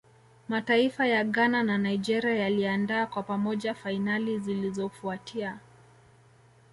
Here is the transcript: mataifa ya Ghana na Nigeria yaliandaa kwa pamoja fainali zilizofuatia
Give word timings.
mataifa 0.49 1.05
ya 1.07 1.23
Ghana 1.23 1.63
na 1.63 1.77
Nigeria 1.77 2.35
yaliandaa 2.35 3.05
kwa 3.05 3.23
pamoja 3.23 3.73
fainali 3.73 4.39
zilizofuatia 4.39 5.59